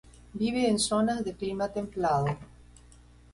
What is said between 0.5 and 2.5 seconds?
en zonas de clima templado.